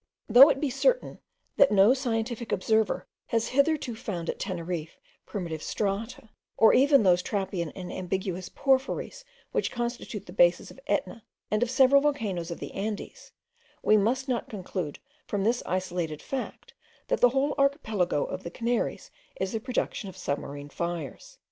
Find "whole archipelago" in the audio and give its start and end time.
17.29-18.25